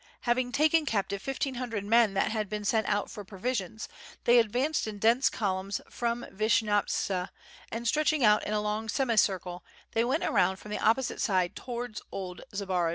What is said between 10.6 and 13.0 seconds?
the opposite side towards old Zbaraj.